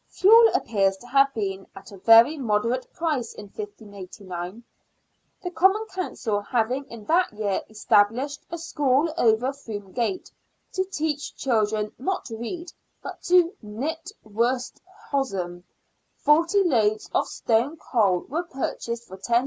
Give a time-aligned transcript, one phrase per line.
[0.07, 4.63] Fuel appears to have been at a very moderate price in 1589.
[5.43, 10.31] The Common Council having in that year estab lished a school over Froom Gate,
[10.73, 15.63] to teach children, not to read, but" to knit worsted hosen,"
[16.15, 19.39] forty loads of stone coal were purchased for 15s.